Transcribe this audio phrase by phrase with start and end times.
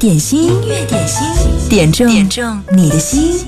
[0.00, 3.44] 点心，音乐点心，点中点中你的心。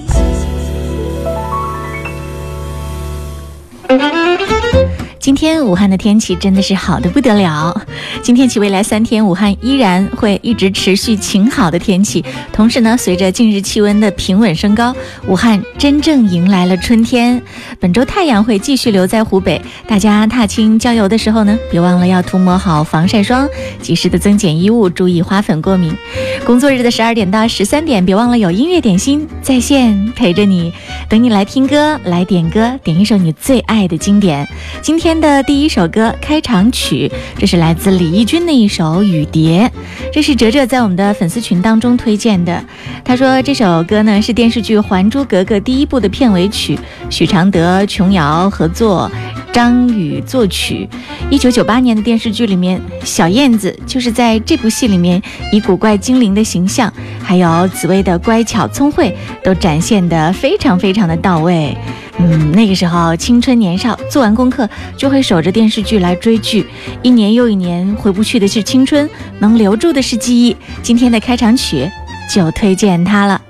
[5.23, 7.81] 今天武汉的天气真的是好的不得了。
[8.23, 12.25] 今天起未来三天，武汉依然会一直持续晴好的天气。
[12.53, 14.93] 同时呢，随着近日气温的平稳升高，
[15.29, 17.41] 武汉真正迎来了春天。
[17.79, 23.49] 本周太阳会继续留在湖北，大家踏青郊游的时候呢，别忘了要涂抹好防晒霜，
[23.81, 25.96] 及时的增减衣物，注意花粉过敏。
[26.45, 30.73] 工作日的十二点到十三点，别忘了有音乐点心在线陪着你，
[31.09, 34.48] 等你来听歌，来点歌，点一首你最爱的经典。
[34.82, 35.11] 今天。
[35.20, 39.70] 的第一首歌开场曲，这是来自李翊君的一首《雨蝶》，
[40.12, 42.62] 这是哲哲在我们的粉丝群当中推荐的。
[43.04, 46.78] 他说这首歌呢是电视剧《还珠格格》第一部的片尾曲，
[47.10, 49.10] 许常德、琼瑶合作，
[49.52, 50.88] 张宇作曲。
[51.30, 55.20] 一九九八年的电视剧里面，小燕子就是在这部戏里面
[55.52, 61.76] 以古怪精灵的形象，还有紫薇的乖巧聪慧，都展现得非常非常的到位。
[62.18, 66.66] 嗯，那个时候青春年少，做完功课就会守着电视剧来追剧，
[67.02, 70.56] 一年又一年，回不去的是青春，能留住的是记忆。
[70.82, 71.91] 今天的开场曲
[72.32, 73.41] 就推荐它了。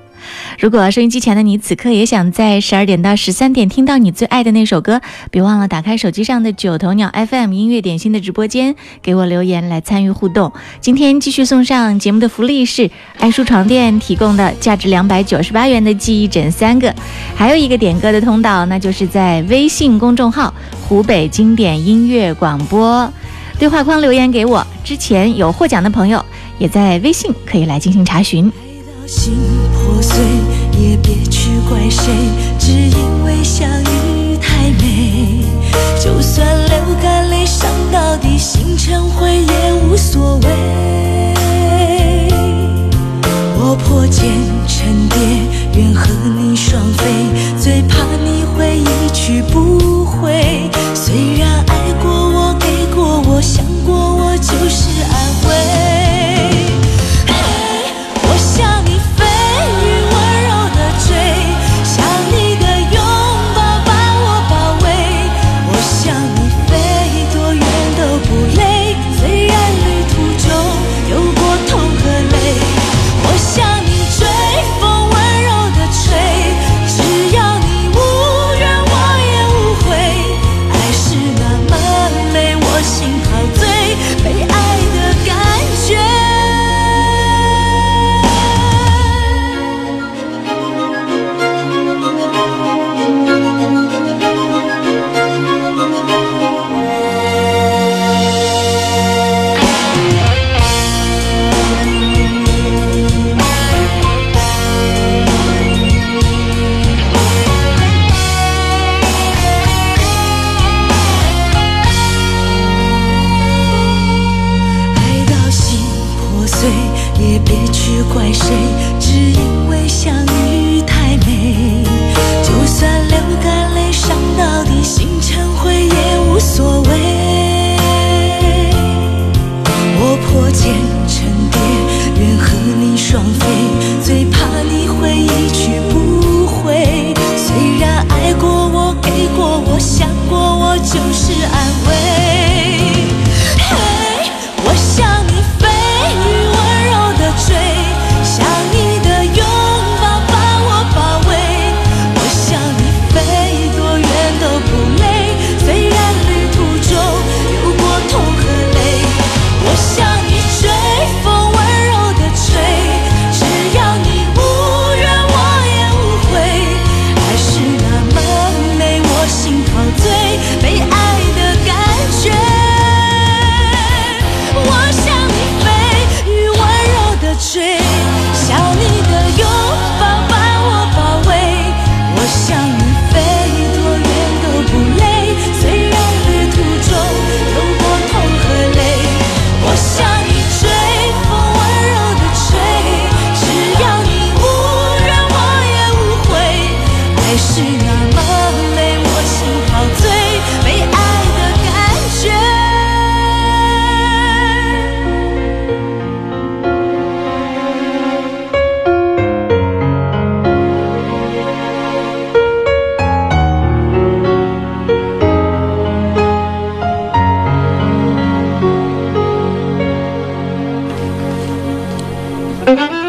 [0.59, 5.01] 如果收音机前的你此刻也想在十二点到十三点听到你最爱的那首歌，
[5.31, 10.53] 别忘了打开手机上的九头鸟 FM 音乐点心的直播间，给我留言来参与互动。
[10.81, 16.95] 今天继续送上节目的福利是爱舒床垫提供的价值两百九十八元的记忆枕三个，
[17.35, 20.53] 还有一个点歌的通道，那就是在微信公众号
[20.87, 23.11] 湖北经典音乐广播
[23.59, 24.65] 对话框留言给我。
[24.85, 26.25] 之前有获奖的朋友
[26.59, 28.53] 也在微信可以来进行查询。
[29.15, 29.37] 心
[29.75, 30.17] 破碎，
[30.81, 32.11] 也别去怪谁，
[32.59, 35.45] 只因为相遇太美。
[36.01, 40.49] 就算流干泪，伤到底，心成灰也无所谓。
[43.59, 44.31] 我破茧
[44.67, 45.19] 成蝶，
[45.77, 47.05] 愿和你双飞，
[47.61, 50.71] 最怕你会一去不回。
[50.95, 53.63] 虽然爱过我，给过我，想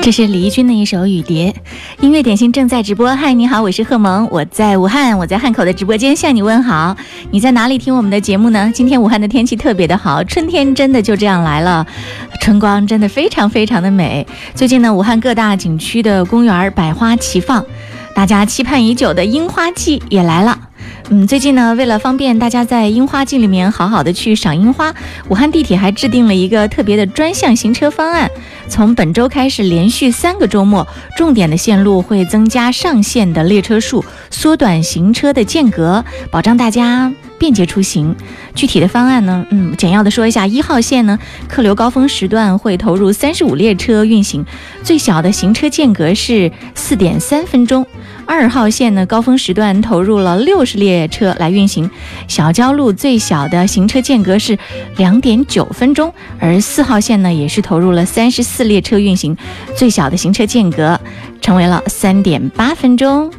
[0.04, 1.50] 这是李翊君的一首《雨蝶》，
[2.04, 3.16] 音乐点心正在直播。
[3.16, 6.94] 嗨，你好，我是贺萌，我在武汉，我在汉口的直播间向你问好。
[7.32, 8.70] 你在哪里听我们的节目呢？
[8.76, 11.88] 今天武汉的天气特别的好，春天真的就这样来了，
[12.42, 14.28] 春光真的非常非常的美。
[14.54, 17.66] 最近呢，武汉各大景区的公园百花齐放，
[18.14, 20.63] 大家期盼已久的樱花季也来了。
[21.16, 24.92] 嗯，最近呢，为了方便大家在樱花季里面好好的去赏樱花，
[25.30, 28.28] 武汉地铁还制定了一个特别的专项行车方案。
[28.68, 38.16] 从本周开始，连续三个周末，重点的线路会增加上线的列车数，缩短行车的间隔，保障大家便捷出行。
[38.56, 44.44] 具体的方案呢，嗯，简要的说一下，一号线呢，客流高峰时段会投入三十五列车运行，
[44.82, 47.86] 最小的行车间隔是四点三分钟。
[48.26, 51.90] 二号线呢，高峰时段投入了六十列车来运行，
[52.28, 54.58] 小交路最小的行车间隔是
[54.98, 59.38] 两点九分钟，而四号线呢，也是投入了三十四列车运行，
[59.76, 61.00] 最小的行车间隔
[61.42, 63.32] 成为了三点八分钟。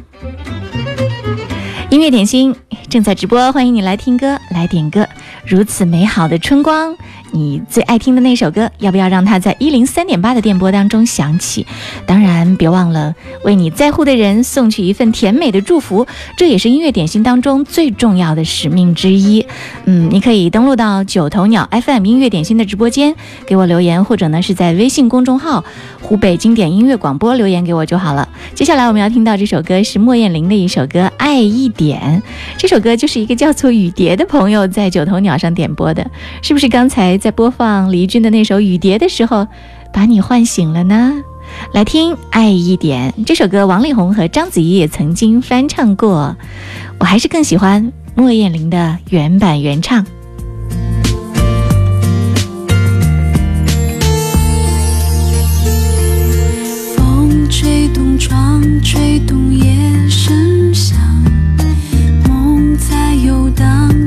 [1.89, 2.55] 音乐点心
[2.89, 5.07] 正在直播，欢迎你来听歌，来点歌。
[5.47, 6.95] 如此美好的春光。
[7.31, 11.67] 你最爱听的那首歌，要不要让它在一零三点八的电波当中响起？
[12.05, 13.13] 当然，别忘了
[13.43, 16.07] 为你在乎的人送去一份甜美的祝福，
[16.37, 19.45] 这也是音乐点心当中最重要的使命之一。
[19.83, 23.13] 嗯，你可以登录到九头鸟 FM 音乐点心的直播间
[23.45, 25.65] 给我留言，或者呢是在微信公众号
[26.01, 28.29] 湖北经典音乐广播留言给我就好了。
[28.53, 32.23] 接下来我们要听到这首歌是莫艳玲的一首歌《爱一点》，
[32.57, 36.09] 这首歌就是一个叫做雨蝶的朋友在九头鸟上点播的，
[36.41, 37.17] 是不是刚才？
[37.17, 39.47] 在播放黎军的那首《雨蝶》的时候，
[39.93, 41.13] 把你唤醒了呢。
[41.73, 46.35] 来听《爱一点》这首歌，王力宏和章子怡也曾经翻唱过，
[46.99, 50.05] 我还是更喜欢莫艳玲的原版原唱。
[56.97, 60.97] 风吹动窗，吹动夜声响，
[62.27, 64.04] 梦在游荡，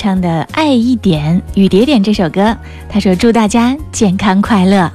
[0.00, 2.56] 唱的《爱一点雨点点》这首歌，
[2.88, 4.90] 他说：“祝大家健康快乐。”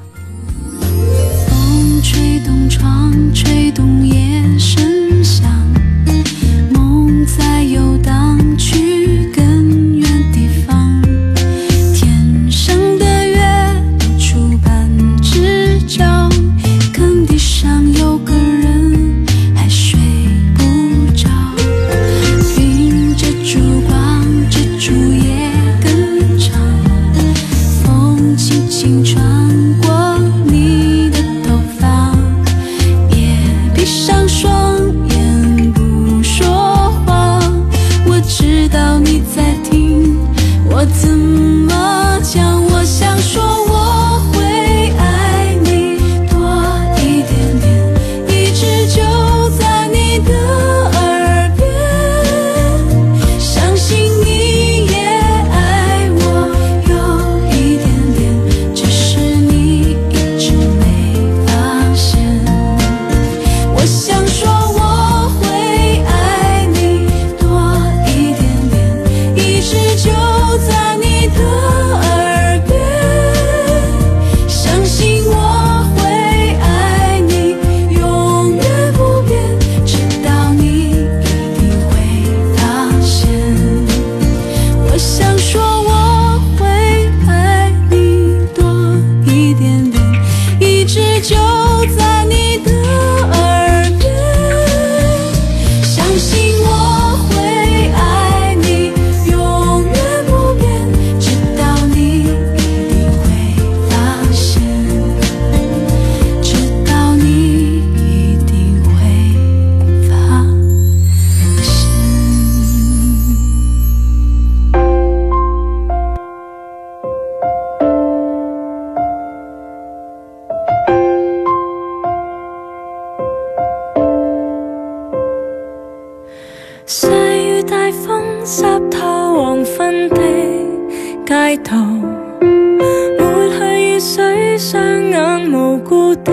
[131.48, 136.32] 街道抹去雨水，双眼无辜地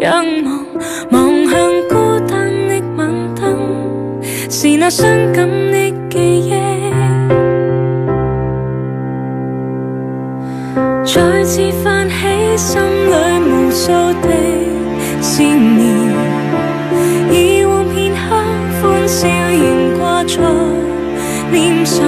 [0.00, 0.66] 仰望，
[1.12, 6.50] 望向孤单的晚灯，是那伤感的记忆，
[11.04, 13.14] 再次泛起心里
[13.46, 14.28] 无数的
[15.20, 15.78] 思念。
[17.30, 18.34] 以往片刻
[18.82, 20.40] 欢笑仍挂在
[21.52, 22.04] 脸上，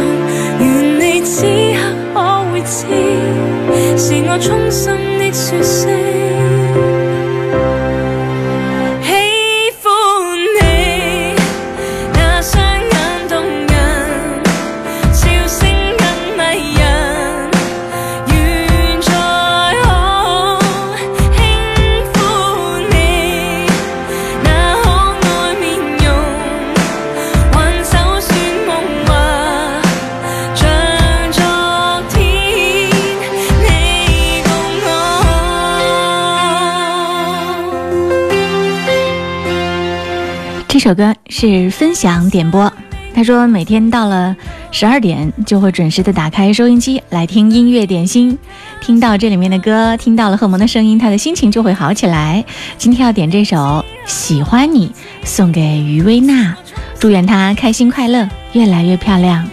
[3.97, 6.34] 是我衷心的说声。
[40.85, 42.71] 首歌是分享点播。
[43.15, 44.37] 他说，每天到了
[44.71, 48.39] 十二点就会准时的打开收音机来听音乐点心，
[48.83, 52.45] 听到这里面的歌，听到了贺萌的声音，他的心情就会好起来。
[52.77, 53.57] 今天要点这首
[54.05, 54.89] 《喜欢你》，
[55.25, 56.55] 送给于薇娜，
[57.01, 59.49] 祝愿她开心快乐，越来越漂亮。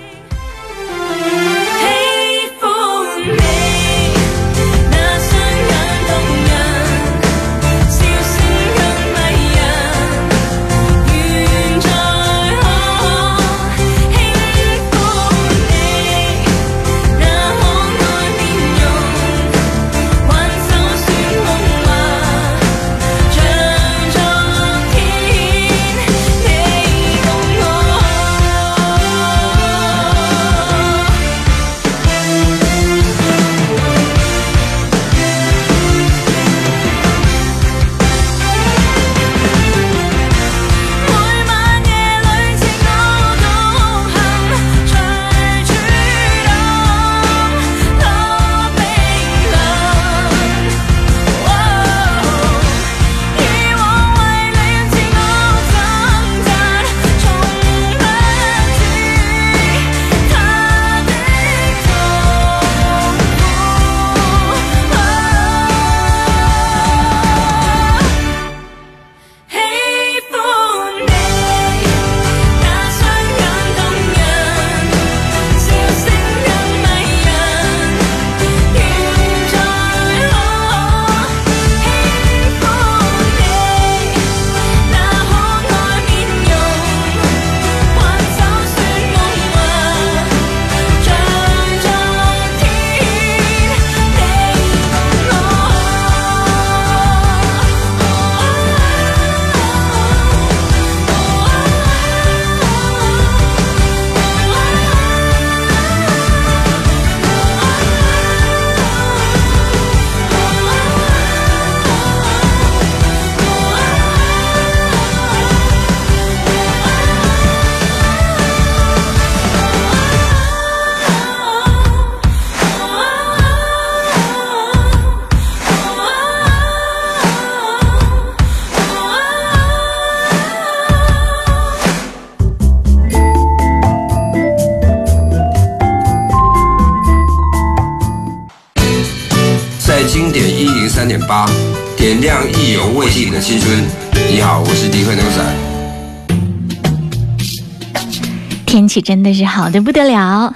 [149.01, 150.53] 真的是好的不得了。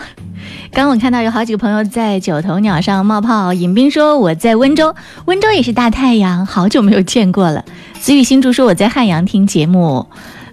[0.71, 4.93] 刚我看到有好几个朋友在九头鸟上冒泡，尹斌说我在温州，
[5.25, 7.63] 温州也是大太阳，好久没有见过了。
[7.99, 10.07] 子雨新竹说我在汉阳听节目，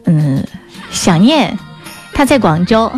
[0.04, 0.44] 嗯，
[0.90, 1.58] 想念。
[2.14, 2.92] 他在广州，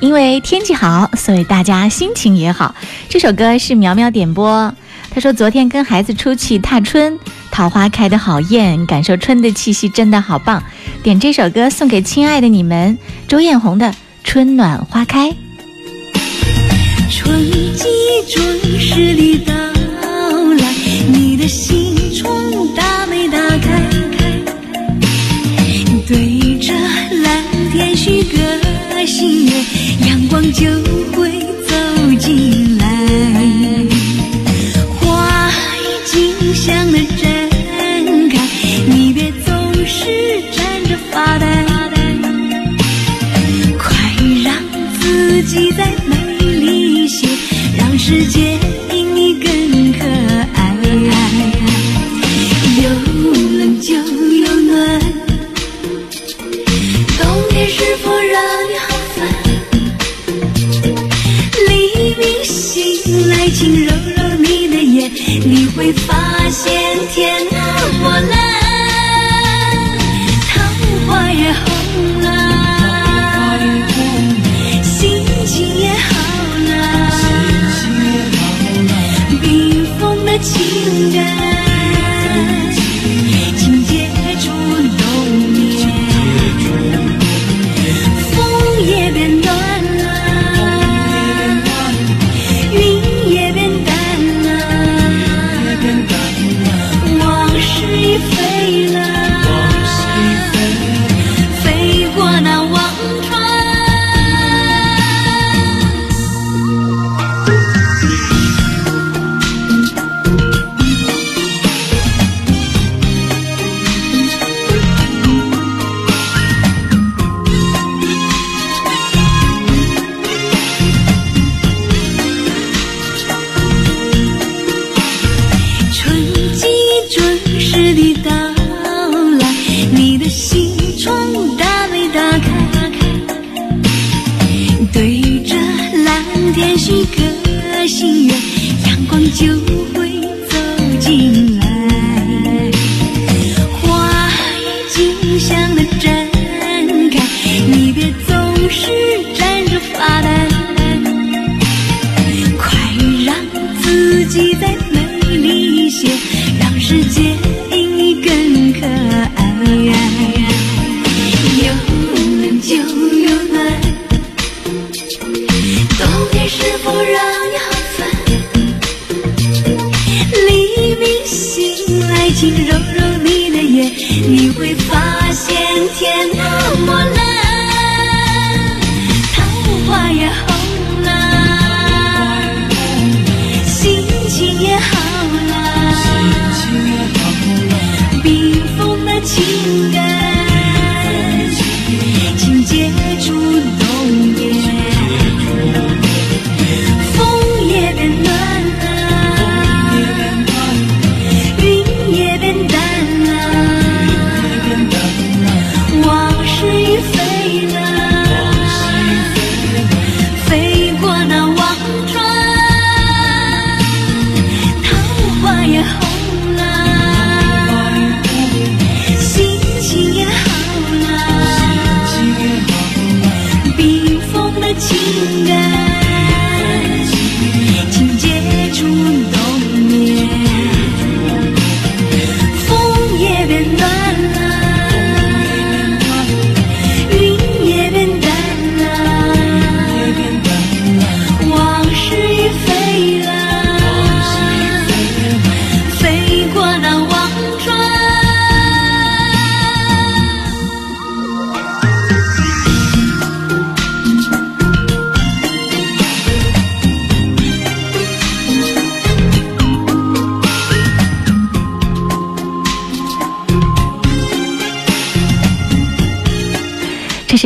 [0.00, 2.74] 因为天气好，所以大家心情也好。
[3.08, 4.74] 这首歌是苗苗点播，
[5.10, 7.18] 他说昨天跟孩子出去踏春，
[7.50, 10.62] 桃花开得好艳，感受春的气息真的好棒。
[11.02, 12.98] 点这首歌送给亲爱的你们，
[13.28, 13.86] 周艳红的
[14.24, 15.30] 《春暖花开》。
[17.10, 17.38] 春
[17.76, 17.86] 季
[18.26, 19.73] 准时的到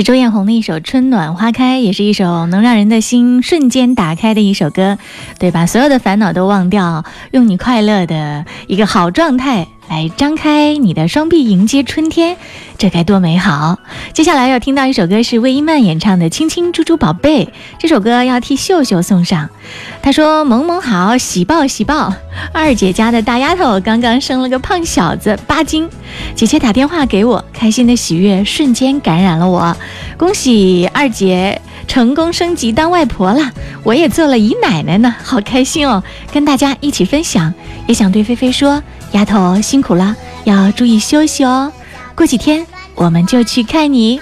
[0.08, 4.96] 周艳红的一首《春暖花开》，也是一首能让人的心瞬间打开的一首歌，
[5.38, 5.66] 对吧？
[5.66, 12.38] 所有的烦恼都忘掉，用你快乐的一个好状态来张开你的双臂，迎接春天，
[12.78, 13.76] 这该多美好！
[14.12, 17.44] 接下来要听到一首歌是魏一曼演唱的《亲亲猪猪宝贝》，
[17.76, 19.50] 这首歌要替秀秀送上。
[20.00, 22.14] 她说：“萌萌好，喜报喜报，
[22.52, 25.90] 二姐家的大丫头刚刚生了个胖小子，八斤。
[26.36, 29.76] 姐姐打电话给我，开心的喜悦瞬间感染了我。
[30.16, 33.50] 恭喜二姐成功升级当外婆了，
[33.82, 36.00] 我也做了姨奶奶呢，好开心哦！
[36.32, 37.52] 跟大家一起分享，
[37.88, 40.14] 也想对菲菲说，丫头辛苦了，
[40.44, 41.72] 要注意休息哦。
[42.18, 44.20] 过几天我们就去看你。”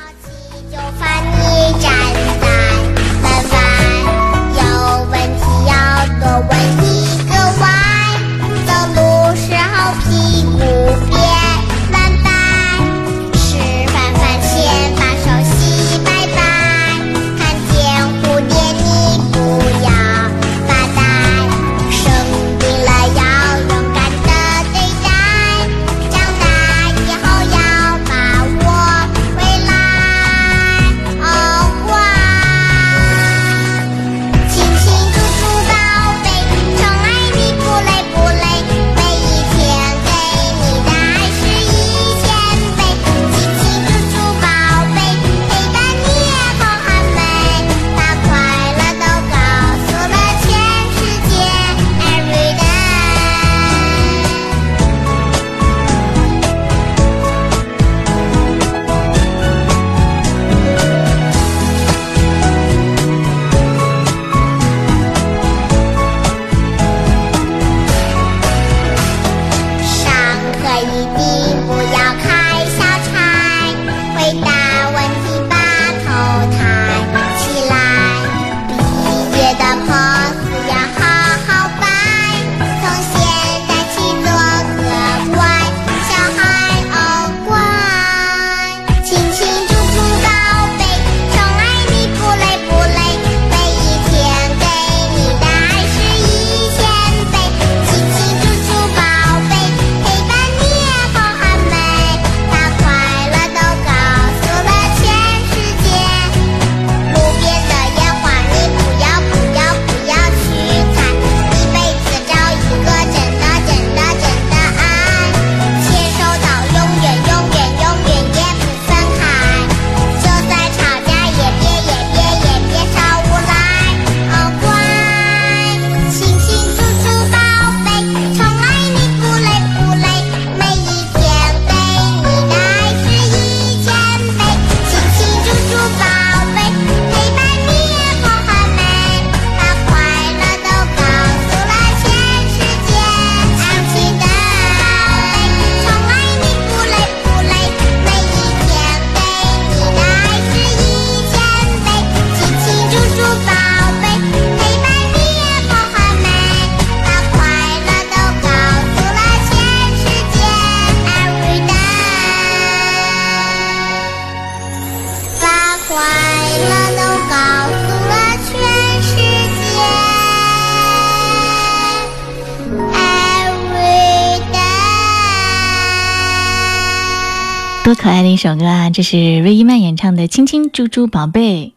[177.86, 178.90] 多可爱的一首歌啊！
[178.90, 181.72] 这是瑞伊曼演唱的《亲亲猪猪宝贝》。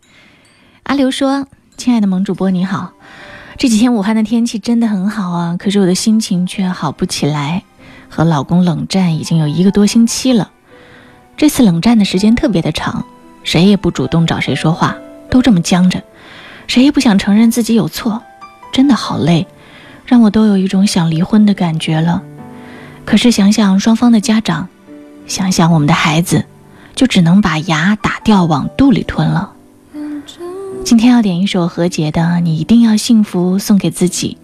[0.81, 1.45] 阿刘说
[1.77, 2.93] ：“亲爱的萌主播你好，
[3.59, 7.61] 这几天武汉的天气真的很好啊，可是我的心情却好不起来。
[8.09, 10.49] 和老公冷战已经有一个多星期了，
[11.37, 13.05] 这次冷战的时间特别的长，
[13.43, 14.97] 谁也不主动找谁说话，
[15.29, 16.01] 都这么僵着，
[16.65, 18.23] 谁也不想承认自己有错，
[18.71, 19.45] 真的好累，
[20.07, 22.23] 让我都有一种想离婚的感觉了。
[23.05, 24.69] 可是想想双方的家长。”
[25.29, 26.43] 想想我们的孩子，
[26.95, 29.53] 就只能把牙打掉往肚里吞了。
[30.83, 34.39] 今天要点一首何洁的《你一定要幸福》送给自己，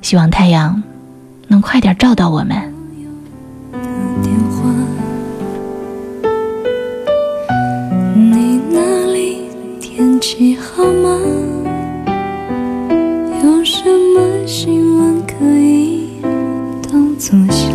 [0.00, 0.82] 希望太阳
[1.48, 2.74] 能快点照到我们。
[8.14, 9.42] 你那里
[9.78, 11.20] 天气好吗？
[13.44, 16.08] 有什么新闻可以
[16.90, 17.68] 当作笑？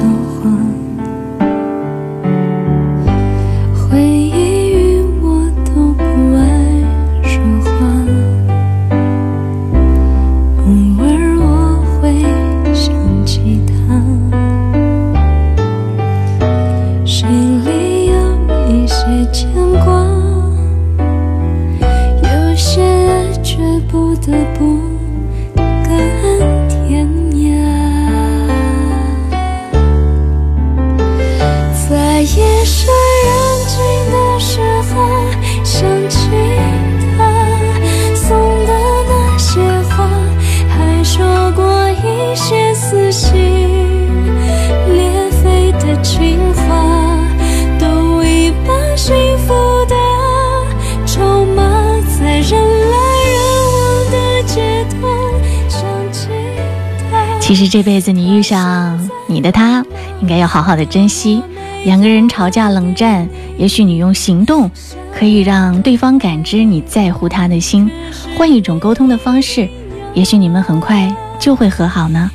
[57.58, 59.82] 其实这辈子你遇上你的他，
[60.20, 61.42] 应该要好好的珍惜。
[61.86, 63.26] 两个人吵架冷战，
[63.58, 64.70] 也许你用行动
[65.18, 67.90] 可以让对方感知你在乎他的心，
[68.38, 69.70] 换一种沟通的方式，
[70.14, 72.30] 也许你们很快就会和好呢，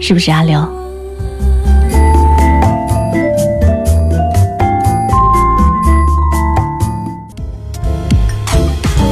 [0.00, 0.60] 是不是阿刘？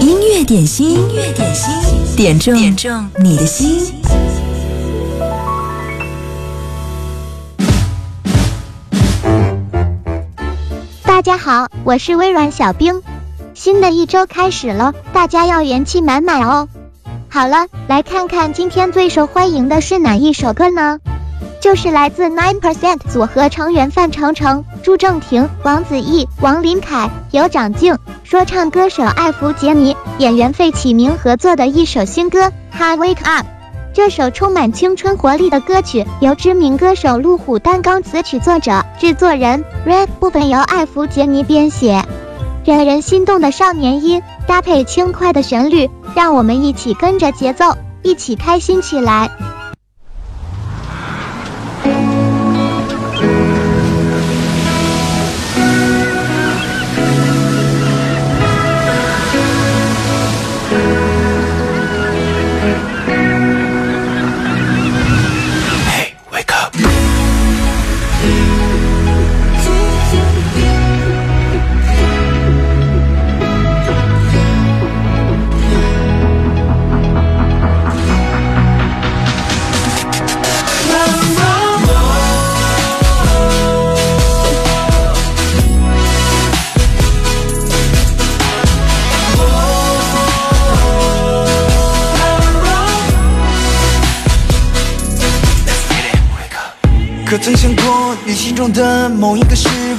[0.00, 1.72] 音乐点心，音乐点心，
[2.16, 4.01] 点中点中你的心。
[11.22, 13.00] 大家好，我是微软小冰。
[13.54, 16.66] 新的一周开始了，大家要元气满满哦。
[17.28, 20.98] 好了，来看看今天最受欢迎的是哪一首歌呢？
[21.60, 33.46] 就是来自 Nine Percent 组合成员范丞丞、朱正廷、王子异、王林凯、尤长靖，说唱歌手艾弗杰尼、演员费启鸣合作的一首新歌《Hi Wake Up》。
[33.94, 42.02] 这首充满青春活力的歌曲由知名歌手路虎担纲词曲作者、制作人，rap 部分由艾弗杰尼编写。
[42.64, 49.30] 惹人心动的少年音搭配轻快的旋律，让我们一起跟着节奏，一起开心起来。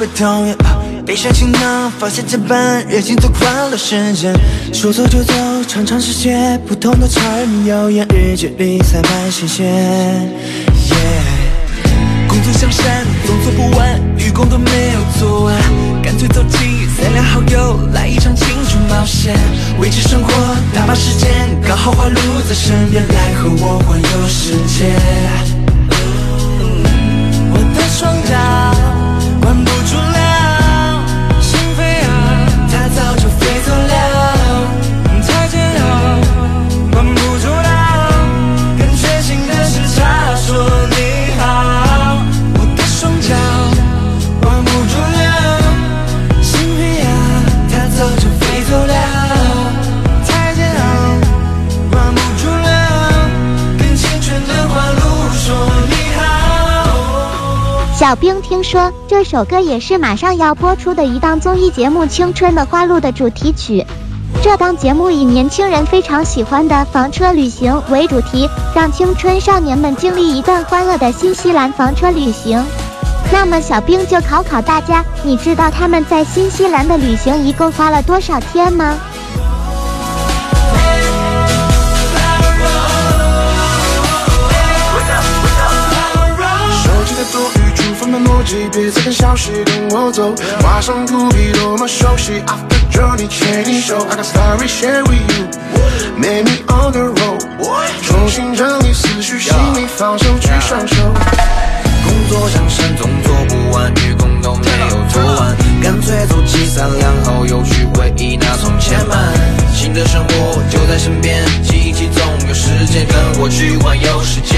[0.06, 0.58] 个是否讨厌？
[1.06, 2.86] 被伤心呢，发现怎办？
[2.88, 4.34] 任性走快了时间，
[4.74, 5.34] 说走就走，
[5.68, 9.66] 尝尝世界不同的柴米油盐，日记里塞满新鲜。
[12.28, 15.56] 工作像山，总做不完，愚公都没有做完，
[16.02, 16.58] 干脆走起
[16.98, 19.38] 三两好友，来一场青春冒险，
[19.80, 20.34] 未知生活，
[20.74, 21.30] 大把时间，
[21.66, 24.94] 刚好花路在身边，来和我环游世界。
[27.52, 28.73] 我的双脚
[58.44, 63.84] 听说这首歌也是马上要播出的一档综艺节目《青春的花路》的主题曲。
[64.44, 72.62] 这档节目以年轻人非常喜欢的房车旅行为主题，让青春少年们经历一段欢乐的新西兰房车旅行。
[73.32, 78.98] 那么小兵就考考大家，你知道他们在新西兰的旅行一共花了多少天吗？
[88.04, 90.34] 多余触发满逻辑，别再看消息，跟我走。
[90.62, 95.48] 画上图笔多么熟悉，After journey 牵你手，I got story share with you。
[96.18, 97.40] Make me on the road，
[98.04, 100.96] 重新整理思绪，心里放手去享受。
[102.04, 109.34] 工作像山总做不完，愚公都没有做完，干脆走起三两后又去回忆那从前慢。
[109.74, 114.56] 新的生活就在身边，记忆起总有时间跟我去环游世界，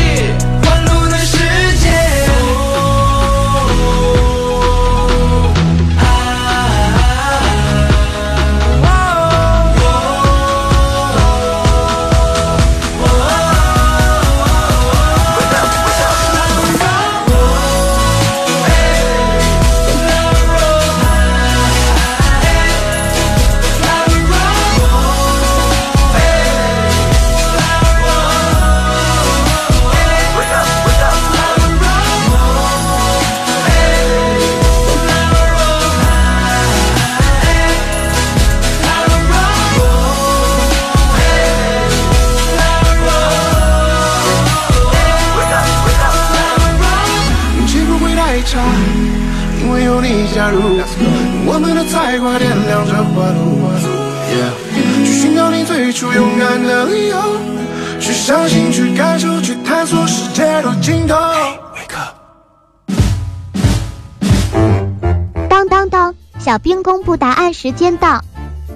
[66.56, 68.22] 小兵公布答案时间到。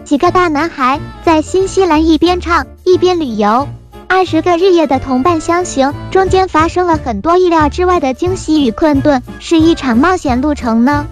[0.04, 3.70] 几个大男孩在新西兰一边唱一边旅游，
[4.10, 11.06] 二十个日夜的同伴相行，中间发生了很多意料之外的惊喜与困顿，是一场冒险路程呢。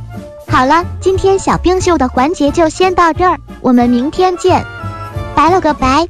[0.50, 4.66] 好了，今天小兵秀的环节就先到这儿，我们明天见，
[5.34, 6.06] 拜了个拜。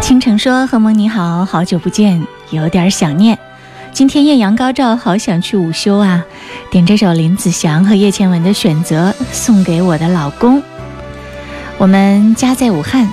[0.00, 3.38] 倾城说：“何萌你好，好久不见，有点想念。
[3.92, 6.24] 今天艳阳高照，好想去午休啊！
[6.70, 10.62] 点这首林子祥和叶倩文的《选择》，送给我的老公。
[11.76, 13.06] 我们家在武汉，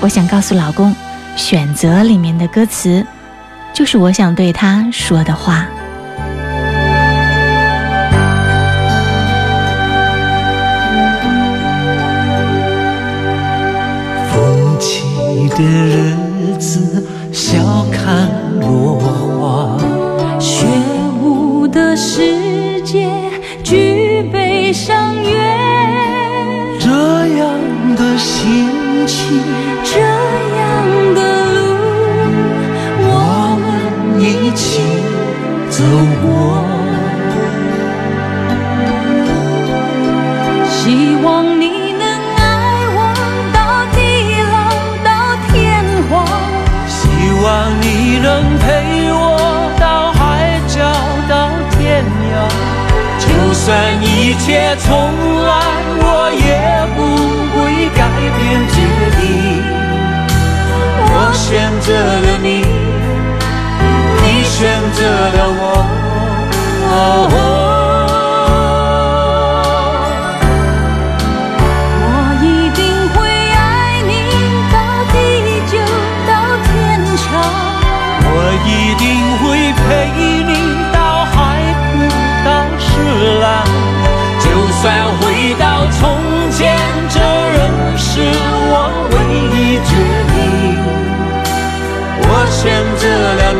[0.00, 0.90] 我想告诉老公，
[1.36, 3.06] 《选择》里面的歌词，
[3.72, 5.66] 就是我想对他说的话。
[14.32, 18.28] 风起的日子，笑看
[18.60, 19.93] 落花。
[20.40, 20.66] 雪
[21.22, 23.08] 舞的世界，
[23.62, 25.43] 举杯相约。
[54.44, 54.92] 切从
[55.46, 55.52] 来，
[55.96, 56.46] 我也
[56.94, 57.00] 不
[57.56, 57.98] 会改
[58.36, 58.76] 变决
[59.18, 59.22] 定。
[61.08, 61.42] 我选
[61.80, 62.60] 择了你，
[64.20, 64.60] 你选
[64.92, 65.62] 择了我。
[66.90, 66.94] 哦
[93.04, 93.52] 选择了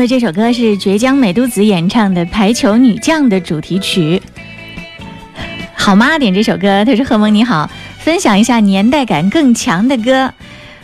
[0.00, 4.22] 的这首歌是倔强美都子演唱的《排球女将》的主题曲。
[5.74, 10.32] 好妈点这首歌，他说：“贺蒙你好，分享一下年代感更强的歌。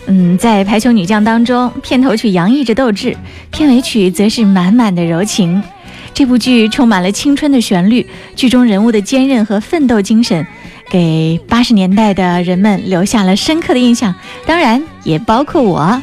[0.07, 3.17] 嗯，在《排球女将》当中，片头曲洋溢着斗志，
[3.51, 5.63] 片尾曲则是满满的柔情。
[6.13, 10.47] 这部剧充满了青春的旋律，剧中人物的坚韧和奋斗精神，
[10.91, 14.15] 给八十年代的人们留下了深刻的印象，
[14.45, 16.03] 当然也包括我。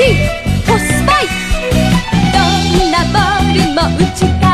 [0.00, 0.14] しい」
[0.66, 1.28] 「ホスパイ
[2.32, 4.49] どんなボールも打ち返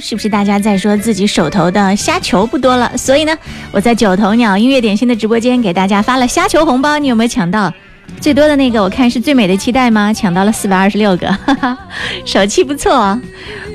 [0.00, 2.90] 是不是大家在说自己手头的虾球不多了？
[2.96, 3.36] 所以呢，
[3.70, 7.72] 我在九头鸟音乐点心的直播间给大家发了虾球红包，你有没有抢到？
[8.20, 10.12] 最多的那个，我看是最美的期待吗？
[10.12, 11.78] 抢到了四百二十六个，哈哈，
[12.26, 13.20] 手气不错哦。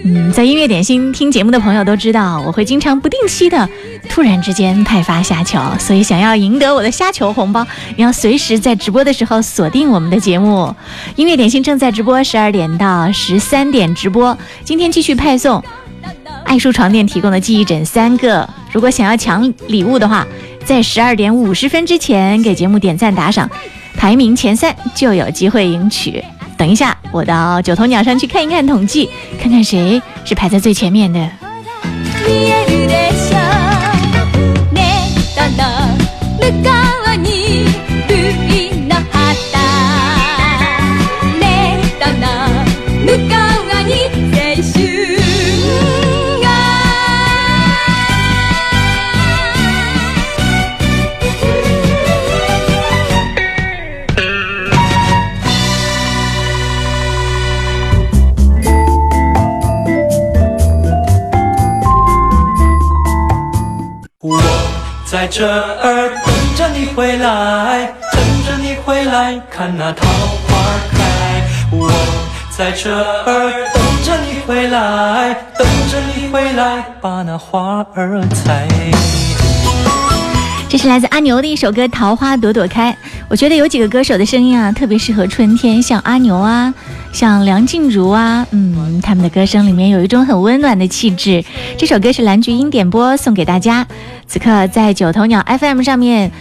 [0.04, 3.68] 嗯，在音乐点心听节目的朋友都知道，我会经常不定期的
[4.10, 7.66] 突然之间派发虾球，所以想要赢得我的虾球红包，
[7.96, 10.76] 你要随时在直播的时候锁定我们的节目。
[11.16, 15.64] 音乐点心正在直播，十二点到十三点直播，今天继续派送
[16.45, 18.49] 爱舒床垫提供的记忆枕三个。
[18.73, 20.27] 如果想要抢礼物的话，
[20.65, 23.49] 在十二点五十分之前给节目点赞打赏，
[23.97, 26.23] 排名前三就有机会赢取。
[26.57, 29.09] 等一下，我到九头鸟上去看一看统计，
[29.41, 31.19] 看看谁是排在最前面的。
[32.27, 33.39] 見えるでしょ
[34.73, 35.63] ネットの
[36.39, 36.84] 向こ
[65.26, 70.56] 在这儿等着你回来，等着你回来，看那桃花
[70.92, 71.42] 开。
[71.72, 71.90] 我
[72.56, 78.68] 在这儿等着你回来，等着你回来，把那花儿采。
[80.68, 82.92] 这是来自阿牛的一首歌《桃花朵朵开》。
[83.30, 86.74] 我觉得有几个歌手的声音啊，特别适合春天，像阿牛啊，
[87.14, 91.44] 像梁静茹啊，嗯，他们的歌声里面有一种很温暖的气质。
[91.78, 93.88] 这首歌是蓝菊英点播送给大家。
[94.28, 96.32] 此刻在九头鸟 FM 上面，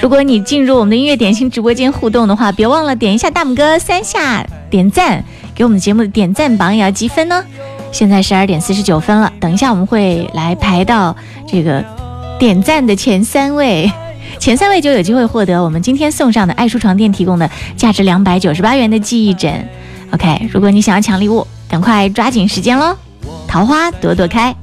[0.00, 5.22] 如果你进入我们的音乐点心直播间互动的话，别忘了点一下大拇哥三下点赞，
[5.54, 7.44] 给我们节目的点赞榜也要积分呢。
[7.92, 11.14] 现在十二点四十九分了，等一下我们会来排到
[11.46, 11.84] 这个。
[12.38, 13.90] 点赞的前三位，
[14.38, 19.68] 前三位就有机会获得我们今天送上的爱舒床垫提供的价值两百九十八元的记忆枕。
[20.12, 22.96] OK，如果你想要抢礼物，赶快抓紧时间喽！
[23.48, 24.54] 桃花朵朵开，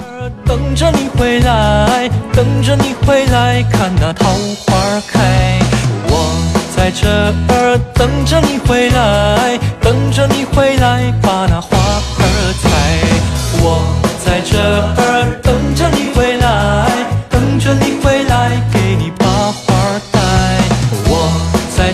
[0.46, 4.30] 等着你回来，等着你回来，看那桃
[4.66, 5.60] 花开。
[6.08, 6.32] 我
[6.76, 12.70] 在这儿等着你回来，等着你回来，把那花儿采。
[13.62, 13.84] 我
[14.24, 15.42] 在这儿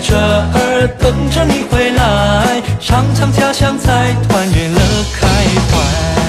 [0.04, 4.80] 这儿等着你回来，尝尝家乡菜，团圆乐
[5.14, 5.28] 开
[5.70, 6.21] 怀。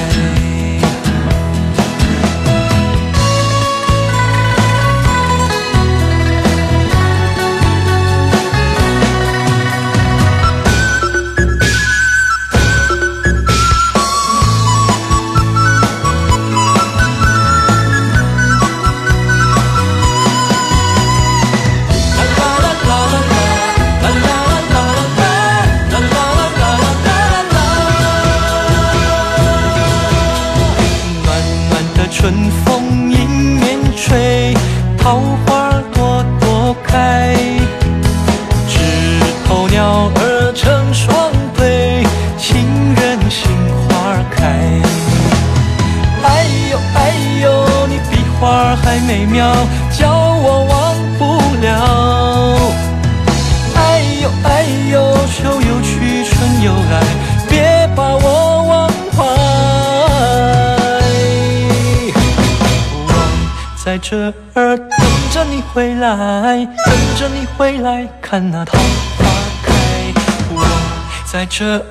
[71.55, 71.85] 这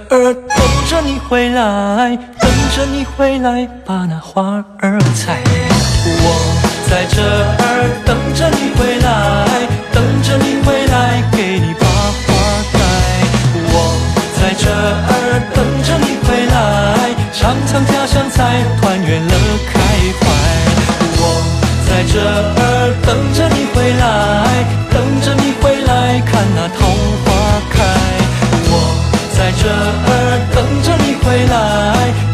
[30.54, 31.54] 等着你回来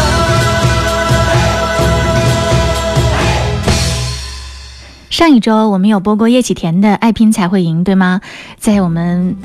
[5.09, 8.21] 上一周我们有播过叶启田的爱拼才会赢对吗？
[8.57, 9.35] 在我们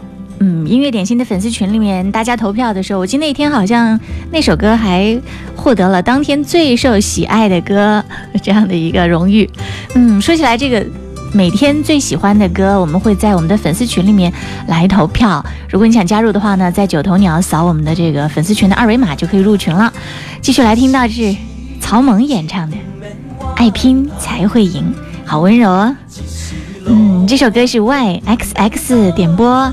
[0.47, 3.99] 嗯，音乐点心的粉丝群里面，大家投票的时候，我记得那天好像
[4.31, 5.19] 那首歌还
[5.57, 8.05] 获得了当天最受喜爱的歌
[8.43, 9.49] 这样的一个荣誉。
[9.95, 10.85] 嗯，说起来这个
[11.33, 14.31] 每天最喜欢的歌，我们会在我们的粉丝群里面
[14.67, 15.43] 来投票。
[15.71, 19.91] 如果你想加入的话呢，在九头鸟扫我们的这个粉丝群的二维码就可以入群了。
[20.43, 21.35] 继续来听到是
[21.81, 22.77] 曹萌演唱的
[23.57, 24.95] 《爱拼才会赢》，
[25.27, 25.97] 好温柔哦。
[26.85, 29.73] 嗯，这首歌是 Y X X 点播。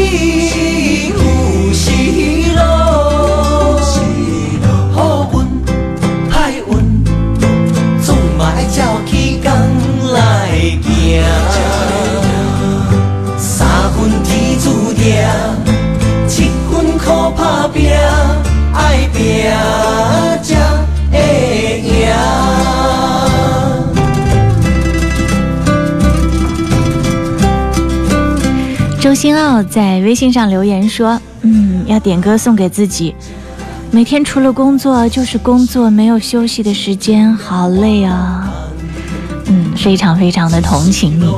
[29.01, 33.15] 周星傲在微信上留言说：“嗯，要点歌送给自己。
[33.89, 38.53] 每天除了工作就是工作，没有休息的时间，好累啊。”
[39.49, 41.33] 嗯，非常非常的同情你。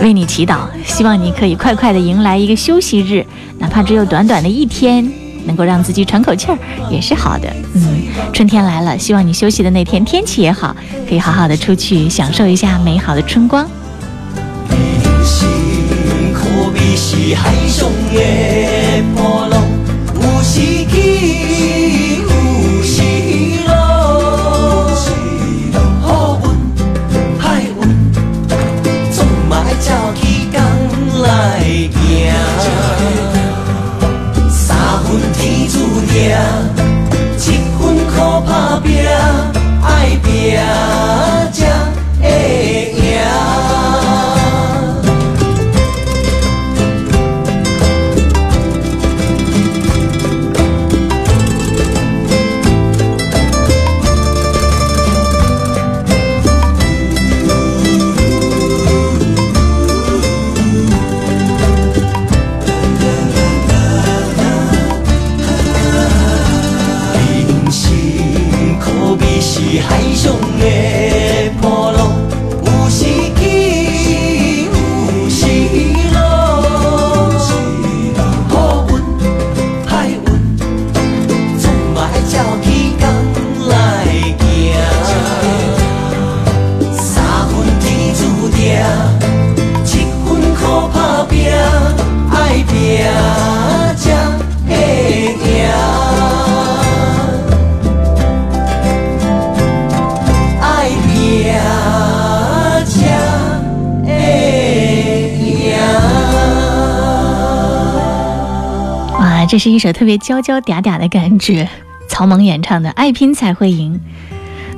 [0.00, 3.26] 为你祈祷，希望你可以快快的迎来一个休息日，
[3.58, 5.06] 哪怕只有短短的一天，
[5.44, 6.58] 能够让自己喘口气儿
[6.90, 7.46] 也是好的。
[7.74, 10.74] 嗯，春天来了，希望你休息的那天天气也好，
[11.06, 13.68] 可以好好的出去享受一下美好的春光。
[16.96, 18.18] 是海上的
[19.16, 19.60] 波浪，
[20.14, 22.28] 有时起，有
[22.82, 23.02] 时
[23.66, 23.72] 落，
[26.02, 26.46] 好运
[27.40, 27.82] 歹运，
[29.10, 30.56] 总嘛爱照起工
[31.22, 31.24] 来
[31.60, 32.00] 行。
[34.48, 34.62] 三
[35.02, 35.74] 分天注
[36.12, 36.22] 定，
[109.54, 111.68] 这是一首特别娇娇嗲嗲的感觉，
[112.08, 114.00] 曹萌演唱的《爱拼才会赢》。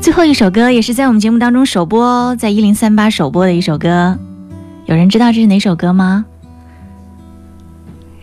[0.03, 4.19] 最后一首歌也是在我们节目当中首播，在一零三八首播的一首歌，
[4.85, 6.27] 有人知道这是哪首歌吗？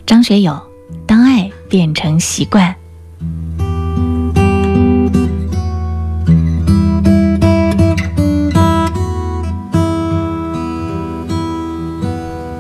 [0.06, 0.51] 张学友，
[1.08, 2.70] 《当爱变成习惯》。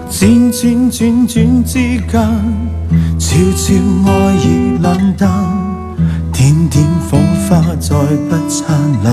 [0.09, 3.73] 輾轉轉轉之間，悄悄
[4.05, 5.31] 愛已冷淡，
[6.33, 7.17] 點點火
[7.47, 7.49] 花
[7.79, 7.95] 再
[8.29, 8.61] 不燦
[9.01, 9.07] 爛。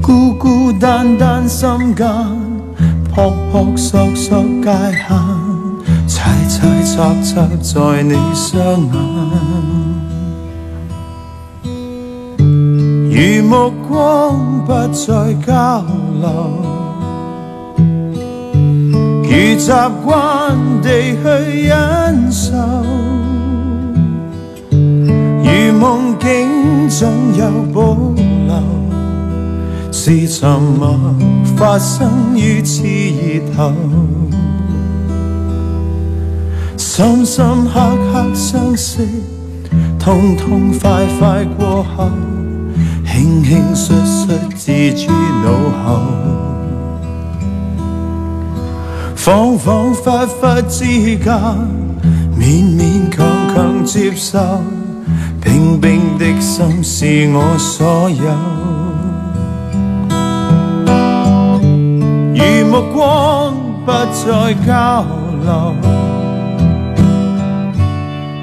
[0.00, 2.06] 孤孤單單心間，
[3.12, 5.08] 撲撲索索界限，
[6.06, 6.16] 猜
[6.48, 8.96] 猜測測在你雙眼，
[13.10, 15.84] 如目光不再交
[16.20, 16.77] 流。
[19.38, 19.70] 如習
[20.04, 22.56] 慣地去忍受，
[24.72, 27.96] 如夢境總有保
[28.48, 30.98] 留，是沉默
[31.56, 32.82] 發生於刺
[33.54, 33.72] 頭，
[36.76, 37.80] 深深刻
[38.12, 39.06] 刻相識，
[40.00, 42.10] 痛痛快快過後，
[43.06, 45.08] 輕輕率率置諸
[45.44, 45.46] 腦
[45.84, 46.57] 後。
[49.20, 50.84] 恍恍惚惚之
[51.18, 51.34] 間，
[52.38, 54.38] 勉勉強強接受，
[55.42, 58.24] 冰冰的心是我所有。
[62.32, 62.40] 如
[62.70, 63.52] 目光
[63.84, 65.04] 不再交
[65.42, 65.74] 流，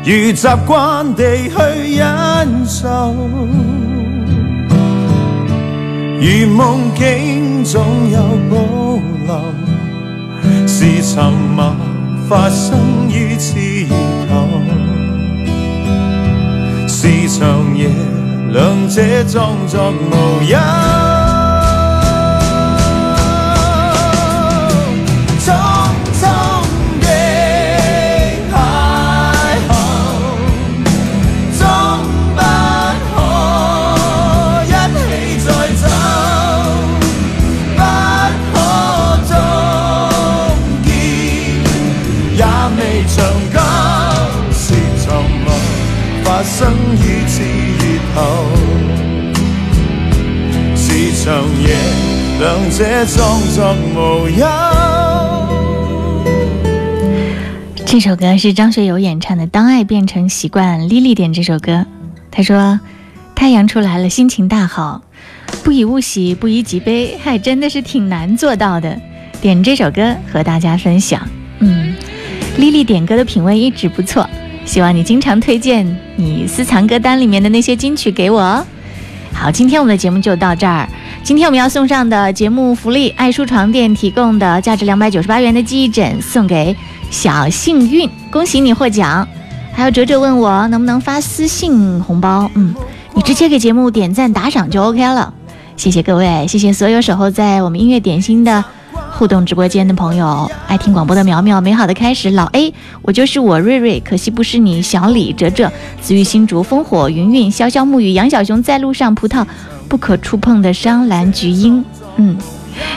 [0.04, 1.56] 如習慣地去
[1.96, 3.16] 忍受，
[6.20, 6.60] 如夢
[6.96, 8.20] 境總有
[8.52, 8.56] 保
[9.26, 9.75] 留。
[10.78, 11.74] 是沉默
[12.28, 13.56] 发生于此
[13.88, 14.36] 刻，
[16.86, 17.88] 是长夜
[18.52, 21.05] 两者装作无忧。
[51.26, 51.76] 長夜，
[52.40, 54.46] 兩者裝作无忧。
[57.84, 61.84] 这首歌是张学友演唱的《当爱变成习惯》，Lily 点这首歌，
[62.30, 62.80] 他说
[63.34, 65.02] ：“太阳出来了，心情大好，
[65.64, 68.96] 不以物喜，不以己悲，还真的是挺难做到的。”
[69.42, 71.28] 点这首歌和大家分享。
[71.58, 71.96] 嗯
[72.60, 74.30] ，Lily 点歌的品味一直不错，
[74.64, 78.64] 希望你经常推荐你私藏歌单里面的那些金曲给我哦。
[79.34, 80.88] 好，今天我们的节目就到这儿。
[81.26, 86.78] 今天我们要送上的节目福利，爱舒床垫提供的价值两百九十八元的记忆枕送给
[87.10, 89.28] 小幸运，恭喜你获奖。
[89.74, 92.76] 还有哲哲问我能不能发私信红包，嗯，
[93.16, 95.34] 你直接给节目点赞打赏就 OK 了。
[95.76, 98.64] 谢谢各位，谢谢所有守候在我们音乐点心的
[99.10, 102.72] 互动直播间的朋友，爱听广播的苗苗，美好的开始，老 A，
[103.02, 109.44] 我就是我瑞瑞，可惜不是你，小李哲哲，紫玉新竹烽火云云，潇潇暮雨，杨小熊在路上，葡萄
[109.88, 111.84] 不可触碰的伤，蓝菊英，
[112.18, 112.38] 嗯，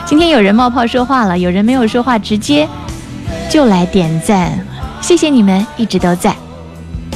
[0.05, 2.69] 今天有人冒泡说话了，有人没有说话，直接
[3.51, 4.59] 就来点赞，
[5.01, 6.35] 谢谢你们一直都在，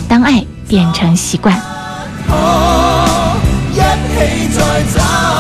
[0.08, 1.56] 当爱变成习惯。
[2.28, 3.36] 哦
[3.72, 4.62] 一起再
[4.94, 5.31] 找。